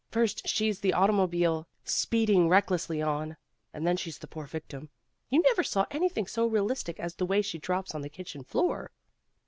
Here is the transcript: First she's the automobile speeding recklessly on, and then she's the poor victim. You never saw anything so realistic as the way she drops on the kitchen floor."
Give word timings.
First 0.09 0.47
she's 0.47 0.79
the 0.79 0.93
automobile 0.93 1.67
speeding 1.83 2.49
recklessly 2.49 3.03
on, 3.03 3.37
and 3.71 3.85
then 3.85 3.95
she's 3.97 4.17
the 4.17 4.25
poor 4.25 4.47
victim. 4.47 4.89
You 5.29 5.41
never 5.43 5.61
saw 5.63 5.85
anything 5.91 6.25
so 6.25 6.47
realistic 6.47 6.99
as 6.99 7.13
the 7.13 7.25
way 7.27 7.43
she 7.43 7.59
drops 7.59 7.93
on 7.93 8.01
the 8.01 8.09
kitchen 8.09 8.43
floor." 8.43 8.89